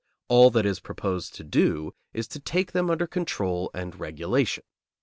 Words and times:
All 0.29 0.49
that 0.49 0.65
it 0.65 0.65
is 0.69 0.79
proposed 0.79 1.35
to 1.35 1.43
do 1.43 1.93
is 2.11 2.27
to 2.29 2.39
take 2.39 2.71
them 2.71 2.89
under 2.89 3.05
control 3.05 3.69
and 3.71 3.99
regulation. 3.99 4.63